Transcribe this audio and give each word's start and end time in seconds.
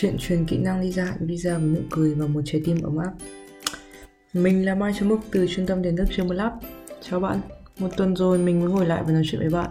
chuyện 0.00 0.16
truyền 0.18 0.44
kỹ 0.44 0.58
năng 0.58 0.80
đi 0.80 0.92
ra 0.92 1.04
hạn 1.04 1.26
visa 1.26 1.58
với 1.58 1.68
nụ 1.68 1.80
cười 1.90 2.14
và 2.14 2.26
một 2.26 2.40
trái 2.44 2.62
tim 2.64 2.82
ấm 2.82 2.96
áp. 2.96 3.12
Mình 4.32 4.66
là 4.66 4.74
Mai 4.74 4.92
Trâm 4.98 5.08
Mục 5.08 5.20
từ 5.30 5.46
trung 5.46 5.66
tâm 5.66 5.82
đến 5.82 5.96
Đức 5.96 6.04
Trường 6.10 6.30
Lab. 6.30 6.52
Chào 7.10 7.20
bạn, 7.20 7.40
một 7.78 7.88
tuần 7.96 8.16
rồi 8.16 8.38
mình 8.38 8.60
mới 8.60 8.70
ngồi 8.70 8.86
lại 8.86 9.02
và 9.06 9.12
nói 9.12 9.22
chuyện 9.26 9.40
với 9.40 9.50
bạn. 9.50 9.70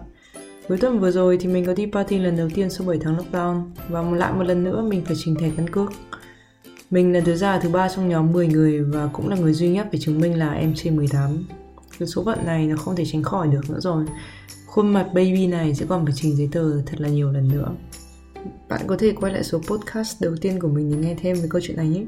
Cuối 0.67 0.77
tuần 0.77 0.99
vừa 0.99 1.11
rồi 1.11 1.37
thì 1.41 1.47
mình 1.47 1.65
có 1.65 1.73
đi 1.73 1.85
party 1.85 2.19
lần 2.19 2.37
đầu 2.37 2.49
tiên 2.55 2.69
sau 2.69 2.87
7 2.87 2.97
tháng 3.01 3.17
lockdown 3.17 3.61
và 3.89 4.01
lại 4.01 4.33
một 4.33 4.43
lần 4.43 4.63
nữa 4.63 4.81
mình 4.81 5.05
phải 5.05 5.15
trình 5.19 5.35
thẻ 5.35 5.51
căn 5.57 5.69
cước. 5.69 5.91
Mình 6.89 7.13
là 7.13 7.19
đứa 7.19 7.35
già 7.35 7.59
thứ 7.59 7.69
ba 7.69 7.89
trong 7.89 8.09
nhóm 8.09 8.31
10 8.31 8.47
người 8.47 8.83
và 8.83 9.09
cũng 9.13 9.29
là 9.29 9.35
người 9.35 9.53
duy 9.53 9.69
nhất 9.69 9.87
phải 9.91 9.99
chứng 9.99 10.21
minh 10.21 10.39
là 10.39 10.53
em 10.53 10.73
trên 10.75 10.95
18. 10.95 11.45
Cái 11.99 12.07
số 12.07 12.23
phận 12.23 12.45
này 12.45 12.67
nó 12.67 12.75
không 12.77 12.95
thể 12.95 13.05
tránh 13.05 13.23
khỏi 13.23 13.47
được 13.47 13.69
nữa 13.69 13.79
rồi. 13.79 14.05
Khuôn 14.65 14.93
mặt 14.93 15.07
baby 15.13 15.47
này 15.47 15.75
sẽ 15.75 15.85
còn 15.89 16.05
phải 16.05 16.13
trình 16.17 16.35
giấy 16.35 16.49
tờ 16.51 16.81
thật 16.81 17.01
là 17.01 17.09
nhiều 17.09 17.31
lần 17.31 17.47
nữa. 17.47 17.71
Bạn 18.69 18.81
có 18.87 18.97
thể 18.99 19.13
quay 19.19 19.33
lại 19.33 19.43
số 19.43 19.57
podcast 19.57 20.21
đầu 20.21 20.35
tiên 20.41 20.59
của 20.59 20.67
mình 20.67 20.91
để 20.91 20.97
nghe 20.97 21.15
thêm 21.21 21.35
về 21.35 21.47
câu 21.49 21.61
chuyện 21.63 21.77
này 21.77 21.87
nhé. 21.87 22.03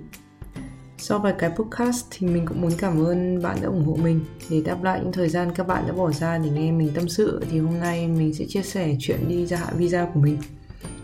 Sau 0.98 1.20
vài 1.20 1.34
cái 1.40 1.50
podcast 1.50 2.06
thì 2.12 2.28
mình 2.28 2.46
cũng 2.46 2.62
muốn 2.62 2.72
cảm 2.78 3.06
ơn 3.06 3.42
bạn 3.42 3.58
đã 3.62 3.68
ủng 3.68 3.86
hộ 3.86 3.96
mình. 3.96 4.26
Để 4.50 4.62
đáp 4.66 4.84
lại 4.84 5.00
những 5.04 5.12
thời 5.12 5.30
gian 5.30 5.52
các 5.56 5.68
bạn 5.68 5.84
đã 5.88 5.94
bỏ 5.94 6.12
ra 6.12 6.38
để 6.38 6.50
nghe 6.50 6.72
mình 6.72 6.92
tâm 6.96 7.10
sự, 7.10 7.44
Thì 7.52 7.60
hôm 7.60 7.80
nay 7.80 8.08
mình 8.08 8.34
sẽ 8.34 8.46
chia 8.50 8.62
sẻ 8.62 8.96
chuyện 9.00 9.20
đi 9.28 9.46
gia 9.46 9.58
hạn 9.58 9.74
visa 9.78 10.08
của 10.14 10.20
mình. 10.20 10.38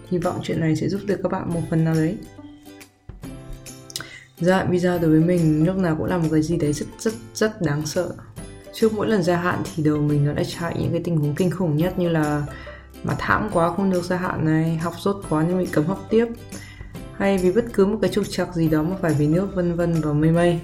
Hy 0.10 0.18
vọng 0.18 0.40
chuyện 0.44 0.60
này 0.60 0.76
sẽ 0.76 0.90
giúp 0.90 1.02
được 1.06 1.20
các 1.24 1.32
bạn 1.32 1.54
một 1.54 1.62
phần 1.70 1.84
nào 1.84 1.94
đấy. 1.94 2.18
Gia 4.40 4.58
hạn 4.58 4.72
visa 4.72 4.98
đối 4.98 5.12
với 5.12 5.20
mình 5.20 5.66
lúc 5.66 5.78
nào 5.78 5.96
cũng 5.96 6.06
là 6.06 6.18
một 6.18 6.28
cái 6.32 6.42
gì 6.42 6.58
đấy 6.58 6.74
rất 6.74 6.86
rất 7.00 7.14
rất 7.34 7.62
đáng 7.62 7.86
sợ. 7.86 8.16
Trước 8.74 8.94
mỗi 8.94 9.08
lần 9.08 9.24
gia 9.24 9.38
hạn 9.38 9.62
thì 9.76 9.84
đầu 9.84 9.98
mình 9.98 10.26
nó 10.26 10.34
đã 10.34 10.44
chạy 10.44 10.76
những 10.80 10.92
cái 10.92 11.02
tình 11.04 11.18
huống 11.18 11.36
kinh 11.36 11.52
khủng 11.52 11.78
nhất 11.78 12.00
như 12.00 12.10
là 12.10 12.46
mà 13.04 13.16
thảm 13.20 13.50
quá 13.54 13.76
không 13.76 13.90
được 13.90 14.04
gia 14.04 14.18
hạn 14.18 14.46
này, 14.46 14.78
học 14.78 14.94
sốt 15.00 15.16
quá 15.30 15.46
nhưng 15.48 15.60
bị 15.60 15.66
cấm 15.66 15.86
học 15.86 16.06
tiếp 16.10 16.26
hay 17.18 17.38
vì 17.38 17.52
bất 17.52 17.66
cứ 17.74 17.86
một 17.86 17.98
cái 18.02 18.12
trục 18.12 18.26
trặc 18.30 18.56
gì 18.56 18.70
đó 18.70 18.84
mà 18.84 18.96
phải 19.02 19.14
vì 19.14 19.28
nước 19.28 19.56
vân 19.56 19.76
vân 19.76 20.02
và 20.02 20.14
mây 20.14 20.32
mây. 20.32 20.60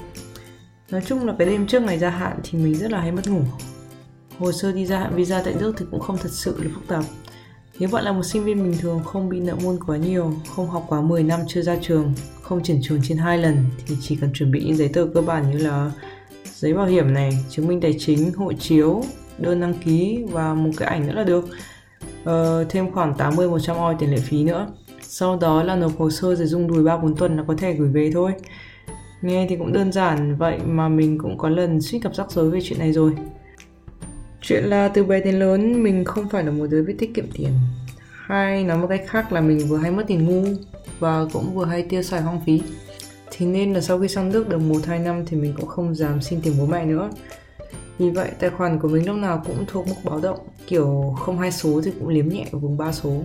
Nói 0.89 1.01
chung 1.05 1.27
là 1.27 1.35
cái 1.39 1.47
đêm 1.47 1.67
trước 1.67 1.81
ngày 1.81 1.99
gia 1.99 2.09
hạn 2.09 2.39
thì 2.43 2.59
mình 2.59 2.75
rất 2.75 2.91
là 2.91 3.01
hay 3.01 3.11
mất 3.11 3.27
ngủ. 3.27 3.41
Hồ 4.39 4.51
sơ 4.51 4.71
đi 4.71 4.85
gia 4.85 4.99
hạn 4.99 5.15
visa 5.15 5.41
tại 5.45 5.55
nước 5.59 5.73
thì 5.77 5.85
cũng 5.91 5.99
không 5.99 6.17
thật 6.17 6.31
sự 6.31 6.63
là 6.63 6.69
phức 6.73 6.87
tạp. 6.87 7.03
Nếu 7.79 7.89
bạn 7.91 8.03
là 8.03 8.11
một 8.11 8.23
sinh 8.23 8.43
viên 8.43 8.63
bình 8.63 8.77
thường 8.79 9.03
không 9.03 9.29
bị 9.29 9.39
nợ 9.39 9.55
môn 9.63 9.79
quá 9.85 9.97
nhiều, 9.97 10.33
không 10.55 10.69
học 10.69 10.85
quá 10.87 11.01
10 11.01 11.23
năm 11.23 11.39
chưa 11.47 11.61
ra 11.61 11.77
trường, 11.81 12.13
không 12.41 12.63
chuyển 12.63 12.79
trường 12.83 12.99
trên 13.03 13.17
hai 13.17 13.37
lần 13.37 13.57
thì 13.87 13.97
chỉ 14.01 14.15
cần 14.15 14.33
chuẩn 14.33 14.51
bị 14.51 14.63
những 14.63 14.77
giấy 14.77 14.89
tờ 14.93 15.07
cơ 15.13 15.21
bản 15.21 15.51
như 15.51 15.57
là 15.57 15.91
giấy 16.55 16.73
bảo 16.73 16.85
hiểm 16.85 17.13
này, 17.13 17.45
chứng 17.49 17.67
minh 17.67 17.81
tài 17.81 17.95
chính, 17.99 18.33
hộ 18.33 18.53
chiếu, 18.53 19.03
đơn 19.37 19.61
đăng 19.61 19.73
ký 19.73 20.23
và 20.31 20.53
một 20.53 20.71
cái 20.77 20.89
ảnh 20.89 21.07
nữa 21.07 21.13
là 21.13 21.23
được 21.23 21.45
uh, 22.29 22.69
thêm 22.69 22.91
khoảng 22.91 23.13
80-100 23.13 23.75
oi 23.75 23.95
tiền 23.99 24.11
lệ 24.11 24.17
phí 24.17 24.43
nữa. 24.43 24.67
Sau 25.01 25.37
đó 25.41 25.63
là 25.63 25.75
nộp 25.75 25.97
hồ 25.97 26.09
sơ 26.09 26.35
rồi 26.35 26.47
dùng 26.47 26.67
đùi 26.67 26.83
3-4 26.83 27.15
tuần 27.15 27.37
là 27.37 27.43
có 27.47 27.55
thể 27.57 27.73
gửi 27.73 27.89
về 27.89 28.11
thôi. 28.13 28.31
Nghe 29.21 29.45
thì 29.49 29.55
cũng 29.55 29.73
đơn 29.73 29.91
giản 29.91 30.35
vậy 30.35 30.59
mà 30.65 30.89
mình 30.89 31.17
cũng 31.17 31.37
có 31.37 31.49
lần 31.49 31.81
suýt 31.81 31.99
gặp 32.03 32.15
rắc 32.15 32.31
rối 32.31 32.49
về 32.49 32.59
chuyện 32.63 32.79
này 32.79 32.93
rồi. 32.93 33.11
Chuyện 34.41 34.63
là 34.63 34.87
từ 34.87 35.03
bé 35.03 35.21
đến 35.21 35.35
lớn 35.35 35.83
mình 35.83 36.05
không 36.05 36.29
phải 36.29 36.43
là 36.43 36.51
một 36.51 36.65
đứa 36.69 36.83
biết 36.83 36.95
tiết 36.99 37.13
kiệm 37.13 37.25
tiền. 37.33 37.49
Hay 38.25 38.63
nói 38.63 38.77
một 38.77 38.87
cách 38.87 39.03
khác 39.07 39.33
là 39.33 39.41
mình 39.41 39.59
vừa 39.67 39.77
hay 39.77 39.91
mất 39.91 40.03
tiền 40.07 40.25
ngu 40.25 40.43
và 40.99 41.25
cũng 41.33 41.55
vừa 41.55 41.65
hay 41.65 41.83
tiêu 41.83 42.01
xài 42.01 42.21
hoang 42.21 42.41
phí. 42.45 42.61
Thế 43.31 43.45
nên 43.45 43.73
là 43.73 43.81
sau 43.81 43.99
khi 43.99 44.07
sang 44.07 44.31
Đức 44.31 44.49
được 44.49 44.59
1-2 44.59 45.03
năm 45.03 45.23
thì 45.25 45.37
mình 45.37 45.53
cũng 45.57 45.67
không 45.67 45.95
dám 45.95 46.21
xin 46.21 46.41
tiền 46.41 46.53
bố 46.59 46.65
mẹ 46.65 46.85
nữa. 46.85 47.09
Vì 47.97 48.09
vậy 48.09 48.31
tài 48.39 48.49
khoản 48.49 48.79
của 48.79 48.87
mình 48.87 49.05
lúc 49.05 49.15
nào 49.15 49.43
cũng 49.45 49.65
thuộc 49.67 49.87
mức 49.87 49.95
báo 50.03 50.19
động 50.19 50.39
Kiểu 50.67 51.15
không 51.19 51.39
hai 51.39 51.51
số 51.51 51.81
thì 51.85 51.91
cũng 51.99 52.09
liếm 52.09 52.29
nhẹ 52.29 52.45
ở 52.51 52.59
vùng 52.59 52.77
ba 52.77 52.91
số 52.91 53.21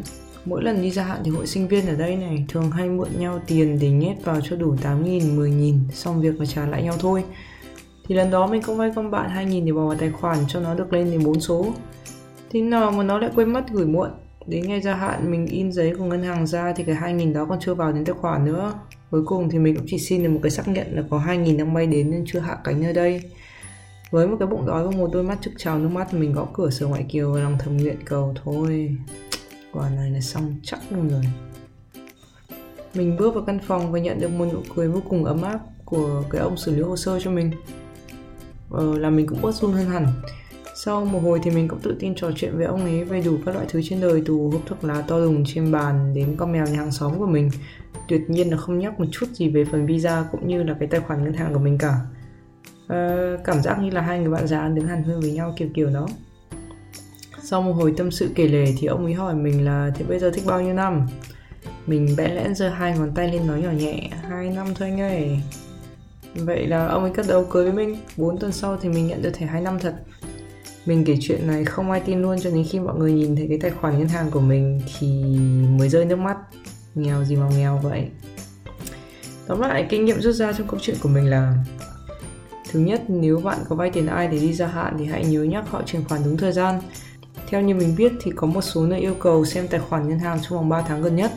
Mỗi 0.48 0.62
lần 0.62 0.82
đi 0.82 0.90
gia 0.90 1.02
hạn 1.02 1.20
thì 1.24 1.30
hội 1.30 1.46
sinh 1.46 1.68
viên 1.68 1.86
ở 1.86 1.94
đây 1.94 2.16
này 2.16 2.44
thường 2.48 2.70
hay 2.70 2.88
mượn 2.88 3.08
nhau 3.18 3.40
tiền 3.46 3.78
để 3.80 3.90
nhét 3.90 4.24
vào 4.24 4.40
cho 4.40 4.56
đủ 4.56 4.76
8 4.82 5.04
nghìn, 5.04 5.36
10 5.36 5.50
nghìn 5.50 5.78
xong 5.92 6.20
việc 6.20 6.38
mà 6.38 6.46
trả 6.46 6.66
lại 6.66 6.82
nhau 6.82 6.94
thôi. 6.98 7.24
Thì 8.08 8.14
lần 8.14 8.30
đó 8.30 8.46
mình 8.46 8.62
cũng 8.62 8.76
vay 8.76 8.90
con 8.96 9.10
bạn 9.10 9.30
2 9.30 9.44
nghìn 9.44 9.66
để 9.66 9.72
bỏ 9.72 9.86
vào 9.86 9.96
tài 9.96 10.10
khoản 10.10 10.38
cho 10.48 10.60
nó 10.60 10.74
được 10.74 10.92
lên 10.92 11.10
đến 11.10 11.24
4 11.24 11.40
số. 11.40 11.66
Thế 12.50 12.60
nào 12.60 12.90
mà 12.90 13.04
nó 13.04 13.18
lại 13.18 13.30
quên 13.34 13.52
mất 13.52 13.64
gửi 13.70 13.86
muộn. 13.86 14.10
Đến 14.46 14.66
ngày 14.68 14.80
gia 14.80 14.94
hạn 14.94 15.30
mình 15.30 15.46
in 15.46 15.72
giấy 15.72 15.94
của 15.98 16.04
ngân 16.04 16.22
hàng 16.22 16.46
ra 16.46 16.72
thì 16.76 16.84
cái 16.84 16.94
2 16.94 17.12
nghìn 17.12 17.32
đó 17.32 17.44
còn 17.44 17.58
chưa 17.60 17.74
vào 17.74 17.92
đến 17.92 18.04
tài 18.04 18.14
khoản 18.14 18.44
nữa. 18.44 18.72
Cuối 19.10 19.22
cùng 19.26 19.50
thì 19.50 19.58
mình 19.58 19.76
cũng 19.76 19.86
chỉ 19.88 19.98
xin 19.98 20.22
được 20.22 20.30
một 20.30 20.40
cái 20.42 20.50
xác 20.50 20.68
nhận 20.68 20.86
là 20.90 21.02
có 21.10 21.18
2 21.18 21.38
nghìn 21.38 21.56
đang 21.56 21.74
bay 21.74 21.86
đến 21.86 22.10
nên 22.10 22.24
chưa 22.26 22.40
hạ 22.40 22.58
cánh 22.64 22.82
nơi 22.82 22.92
đây. 22.92 23.22
Với 24.10 24.26
một 24.26 24.36
cái 24.38 24.48
bụng 24.48 24.66
đói 24.66 24.84
và 24.84 24.90
một 24.90 25.10
đôi 25.12 25.22
mắt 25.22 25.38
trực 25.40 25.52
trào 25.56 25.78
nước 25.78 25.88
mắt 25.88 26.14
mình 26.14 26.32
gõ 26.32 26.46
cửa 26.52 26.70
sở 26.70 26.86
ngoại 26.86 27.06
kiều 27.08 27.32
và 27.32 27.40
lòng 27.40 27.56
thầm 27.58 27.76
nguyện 27.76 27.96
cầu 28.04 28.34
thôi. 28.44 28.96
Quả 29.72 29.90
này 29.90 30.10
là 30.10 30.20
xong 30.20 30.54
chắc 30.62 30.80
luôn 30.90 31.08
rồi. 31.08 31.22
Mình 32.94 33.16
bước 33.16 33.34
vào 33.34 33.44
căn 33.44 33.58
phòng 33.66 33.92
và 33.92 33.98
nhận 33.98 34.20
được 34.20 34.28
một 34.28 34.46
nụ 34.52 34.60
cười 34.74 34.88
vô 34.88 35.00
cùng 35.08 35.24
ấm 35.24 35.42
áp 35.42 35.60
của 35.84 36.22
cái 36.30 36.40
ông 36.40 36.56
xử 36.56 36.76
lý 36.76 36.82
hồ 36.82 36.96
sơ 36.96 37.20
cho 37.20 37.30
mình. 37.30 37.50
Ờ, 38.70 38.98
là 38.98 39.10
mình 39.10 39.26
cũng 39.26 39.42
bớt 39.42 39.54
run 39.54 39.72
hơn 39.72 39.86
hẳn. 39.86 40.06
Sau 40.74 41.04
một 41.04 41.18
hồi 41.22 41.40
thì 41.42 41.50
mình 41.50 41.68
cũng 41.68 41.78
tự 41.82 41.96
tin 42.00 42.14
trò 42.14 42.30
chuyện 42.36 42.56
với 42.56 42.66
ông 42.66 42.84
ấy 42.84 43.04
về 43.04 43.22
đủ 43.22 43.36
các 43.46 43.54
loại 43.54 43.66
thứ 43.68 43.80
trên 43.84 44.00
đời 44.00 44.22
từ 44.26 44.34
hộp 44.34 44.62
thuốc 44.66 44.84
lá 44.84 45.02
to 45.08 45.20
đùng 45.20 45.44
trên 45.46 45.72
bàn 45.72 46.14
đến 46.14 46.34
con 46.36 46.52
mèo 46.52 46.66
nhà 46.66 46.76
hàng 46.76 46.92
xóm 46.92 47.18
của 47.18 47.26
mình. 47.26 47.50
Tuyệt 48.08 48.30
nhiên 48.30 48.50
là 48.50 48.56
không 48.56 48.78
nhắc 48.78 49.00
một 49.00 49.06
chút 49.10 49.26
gì 49.32 49.48
về 49.48 49.64
phần 49.64 49.86
visa 49.86 50.24
cũng 50.32 50.48
như 50.48 50.62
là 50.62 50.76
cái 50.80 50.88
tài 50.88 51.00
khoản 51.00 51.24
ngân 51.24 51.32
hàng 51.32 51.54
của 51.54 51.60
mình 51.60 51.78
cả 51.78 51.94
uh, 52.92 53.44
cảm 53.44 53.62
giác 53.62 53.78
như 53.82 53.90
là 53.90 54.00
hai 54.00 54.18
người 54.18 54.30
bạn 54.30 54.46
già 54.46 54.68
đứng 54.68 54.86
hàn 54.86 55.02
huyên 55.02 55.20
với 55.20 55.32
nhau 55.32 55.54
kiểu 55.56 55.68
kiểu 55.74 55.90
đó 55.90 56.06
sau 57.50 57.62
một 57.62 57.72
hồi 57.72 57.94
tâm 57.96 58.10
sự 58.10 58.30
kể 58.34 58.48
lể 58.48 58.64
thì 58.78 58.86
ông 58.86 59.04
ấy 59.04 59.14
hỏi 59.14 59.34
mình 59.34 59.64
là 59.64 59.90
thế 59.94 60.04
bây 60.08 60.18
giờ 60.18 60.30
thích 60.30 60.44
bao 60.46 60.60
nhiêu 60.60 60.74
năm? 60.74 61.06
Mình 61.86 62.14
bẽ 62.16 62.34
lẽn 62.34 62.54
giơ 62.54 62.68
hai 62.68 62.98
ngón 62.98 63.14
tay 63.14 63.32
lên 63.32 63.46
nói 63.46 63.62
nhỏ 63.62 63.70
nhẹ, 63.70 64.10
hai 64.28 64.50
năm 64.50 64.66
thôi 64.74 64.88
anh 64.88 65.00
ơi. 65.00 65.40
Vậy 66.34 66.66
là 66.66 66.86
ông 66.86 67.02
ấy 67.02 67.12
cất 67.14 67.26
đầu 67.28 67.44
cưới 67.44 67.64
với 67.64 67.72
mình, 67.72 67.98
4 68.16 68.38
tuần 68.38 68.52
sau 68.52 68.76
thì 68.76 68.88
mình 68.88 69.06
nhận 69.06 69.22
được 69.22 69.30
thẻ 69.34 69.46
hai 69.46 69.60
năm 69.60 69.78
thật. 69.78 69.94
Mình 70.86 71.04
kể 71.04 71.16
chuyện 71.20 71.46
này 71.46 71.64
không 71.64 71.90
ai 71.90 72.00
tin 72.00 72.22
luôn 72.22 72.40
cho 72.40 72.50
đến 72.50 72.64
khi 72.70 72.80
mọi 72.80 72.98
người 72.98 73.12
nhìn 73.12 73.36
thấy 73.36 73.46
cái 73.48 73.58
tài 73.58 73.70
khoản 73.70 73.98
ngân 73.98 74.08
hàng 74.08 74.30
của 74.30 74.40
mình 74.40 74.80
thì 74.98 75.36
mới 75.78 75.88
rơi 75.88 76.04
nước 76.04 76.18
mắt. 76.18 76.36
Nghèo 76.94 77.24
gì 77.24 77.36
mà 77.36 77.48
nghèo 77.56 77.80
vậy. 77.82 78.08
Tóm 79.46 79.60
lại, 79.60 79.86
kinh 79.90 80.04
nghiệm 80.04 80.20
rút 80.20 80.34
ra 80.34 80.52
trong 80.52 80.66
câu 80.68 80.80
chuyện 80.82 80.96
của 81.02 81.08
mình 81.08 81.30
là 81.30 81.54
Thứ 82.68 82.80
nhất, 82.80 83.02
nếu 83.08 83.40
bạn 83.40 83.58
có 83.68 83.76
vay 83.76 83.90
tiền 83.90 84.06
ai 84.06 84.28
để 84.28 84.38
đi 84.38 84.52
gia 84.52 84.66
hạn 84.66 84.96
thì 84.98 85.04
hãy 85.04 85.24
nhớ 85.24 85.42
nhắc 85.42 85.70
họ 85.70 85.82
chuyển 85.86 86.04
khoản 86.04 86.20
đúng 86.24 86.36
thời 86.36 86.52
gian 86.52 86.80
theo 87.48 87.60
như 87.60 87.74
mình 87.74 87.94
biết 87.96 88.12
thì 88.22 88.30
có 88.36 88.46
một 88.46 88.60
số 88.60 88.86
nơi 88.86 89.00
yêu 89.00 89.14
cầu 89.14 89.44
xem 89.44 89.68
tài 89.68 89.80
khoản 89.80 90.08
ngân 90.08 90.18
hàng 90.18 90.38
trong 90.42 90.58
vòng 90.58 90.68
3 90.68 90.82
tháng 90.82 91.02
gần 91.02 91.16
nhất 91.16 91.32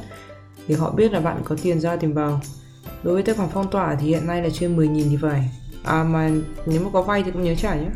để 0.68 0.76
họ 0.76 0.92
biết 0.92 1.12
là 1.12 1.20
bạn 1.20 1.42
có 1.44 1.56
tiền 1.62 1.80
ra 1.80 1.96
tiền 1.96 2.14
vào. 2.14 2.42
Đối 3.04 3.14
với 3.14 3.24
tài 3.24 3.36
khoản 3.36 3.50
phong 3.54 3.72
tỏa 3.72 3.96
thì 3.96 4.08
hiện 4.08 4.28
nay 4.28 4.44
là 4.44 4.50
trên 4.54 4.78
10.000 4.78 5.04
thì 5.10 5.18
phải. 5.22 5.50
À 5.84 6.04
mà 6.04 6.30
nếu 6.66 6.82
mà 6.82 6.90
có 6.94 7.02
vay 7.02 7.24
thì 7.24 7.32
cũng 7.32 7.44
nhớ 7.44 7.56
trả 7.56 7.76
nhé. 7.76 7.90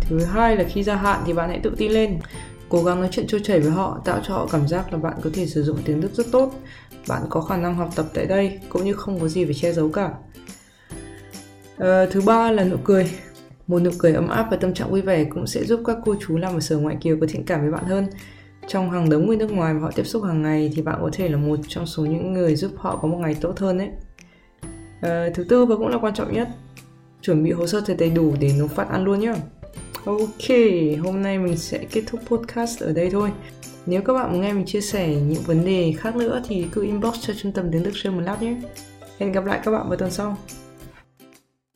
Thứ 0.00 0.24
hai 0.24 0.56
là 0.56 0.64
khi 0.64 0.82
gia 0.82 0.96
hạn 0.96 1.22
thì 1.26 1.32
bạn 1.32 1.48
hãy 1.48 1.60
tự 1.62 1.74
tin 1.78 1.92
lên. 1.92 2.18
Cố 2.68 2.82
gắng 2.82 3.00
nói 3.00 3.08
chuyện 3.12 3.26
trôi 3.26 3.40
chảy 3.44 3.60
với 3.60 3.70
họ, 3.70 4.00
tạo 4.04 4.20
cho 4.28 4.34
họ 4.34 4.46
cảm 4.52 4.68
giác 4.68 4.92
là 4.92 4.98
bạn 4.98 5.14
có 5.22 5.30
thể 5.34 5.46
sử 5.46 5.62
dụng 5.62 5.78
tiếng 5.84 6.00
Đức 6.00 6.14
rất 6.14 6.26
tốt. 6.32 6.54
Bạn 7.08 7.22
có 7.30 7.40
khả 7.40 7.56
năng 7.56 7.74
học 7.74 7.90
tập 7.96 8.06
tại 8.14 8.26
đây, 8.26 8.60
cũng 8.68 8.84
như 8.84 8.92
không 8.92 9.20
có 9.20 9.28
gì 9.28 9.44
phải 9.44 9.54
che 9.54 9.72
giấu 9.72 9.88
cả. 9.88 10.10
À, 11.78 12.06
thứ 12.10 12.20
ba 12.20 12.50
là 12.50 12.64
nụ 12.64 12.76
cười 12.84 13.10
một 13.66 13.82
nụ 13.82 13.90
cười 13.98 14.12
ấm 14.12 14.28
áp 14.28 14.48
và 14.50 14.56
tâm 14.56 14.74
trạng 14.74 14.90
vui 14.90 15.00
vẻ 15.00 15.24
cũng 15.24 15.46
sẽ 15.46 15.64
giúp 15.64 15.80
các 15.86 15.96
cô 16.04 16.14
chú 16.20 16.36
làm 16.36 16.54
ở 16.54 16.60
sở 16.60 16.78
ngoại 16.78 16.96
kiều 17.00 17.16
có 17.20 17.26
thiện 17.30 17.44
cảm 17.44 17.60
với 17.60 17.70
bạn 17.70 17.84
hơn. 17.84 18.06
Trong 18.66 18.90
hàng 18.90 19.10
đống 19.10 19.26
người 19.26 19.36
nước 19.36 19.52
ngoài 19.52 19.74
mà 19.74 19.80
họ 19.80 19.90
tiếp 19.94 20.06
xúc 20.06 20.24
hàng 20.24 20.42
ngày 20.42 20.72
thì 20.76 20.82
bạn 20.82 20.98
có 21.02 21.10
thể 21.12 21.28
là 21.28 21.36
một 21.36 21.58
trong 21.68 21.86
số 21.86 22.06
những 22.06 22.32
người 22.32 22.56
giúp 22.56 22.70
họ 22.76 22.96
có 22.96 23.08
một 23.08 23.18
ngày 23.18 23.36
tốt 23.40 23.58
hơn 23.58 23.78
đấy. 23.78 23.88
À, 25.00 25.10
ờ, 25.10 25.30
thứ 25.34 25.44
tư 25.44 25.66
và 25.66 25.76
cũng 25.76 25.88
là 25.88 25.98
quan 25.98 26.14
trọng 26.14 26.32
nhất, 26.32 26.48
chuẩn 27.22 27.44
bị 27.44 27.50
hồ 27.50 27.66
sơ 27.66 27.80
thật 27.80 27.96
đầy 27.98 28.10
đủ 28.10 28.34
để 28.40 28.52
nộp 28.58 28.70
phát 28.70 28.88
ăn 28.88 29.04
luôn 29.04 29.20
nhé. 29.20 29.34
Ok, 30.04 30.48
hôm 31.04 31.22
nay 31.22 31.38
mình 31.38 31.56
sẽ 31.56 31.78
kết 31.92 32.02
thúc 32.06 32.20
podcast 32.26 32.82
ở 32.82 32.92
đây 32.92 33.10
thôi. 33.10 33.30
Nếu 33.86 34.02
các 34.02 34.12
bạn 34.12 34.32
muốn 34.32 34.40
nghe 34.40 34.52
mình 34.52 34.66
chia 34.66 34.80
sẻ 34.80 35.08
những 35.08 35.42
vấn 35.46 35.64
đề 35.64 35.94
khác 35.98 36.16
nữa 36.16 36.42
thì 36.48 36.66
cứ 36.72 36.82
inbox 36.82 37.14
cho 37.20 37.34
trung 37.34 37.52
tâm 37.52 37.68
tiếng 37.72 37.82
Đức 37.82 37.92
sơn 37.94 38.16
một 38.16 38.22
lát 38.24 38.42
nhé. 38.42 38.56
Hẹn 39.18 39.32
gặp 39.32 39.44
lại 39.44 39.60
các 39.64 39.70
bạn 39.70 39.88
vào 39.88 39.98
tuần 39.98 40.10
sau. 40.10 40.36